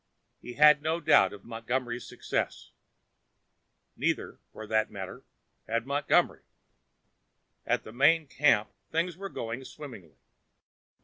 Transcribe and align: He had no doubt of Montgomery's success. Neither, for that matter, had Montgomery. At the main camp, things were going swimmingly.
He 0.41 0.53
had 0.53 0.81
no 0.81 0.99
doubt 0.99 1.31
of 1.31 1.45
Montgomery's 1.45 2.07
success. 2.09 2.71
Neither, 3.95 4.39
for 4.51 4.65
that 4.65 4.89
matter, 4.89 5.23
had 5.67 5.85
Montgomery. 5.85 6.41
At 7.67 7.83
the 7.83 7.93
main 7.93 8.25
camp, 8.25 8.71
things 8.89 9.15
were 9.15 9.29
going 9.29 9.63
swimmingly. 9.63 10.17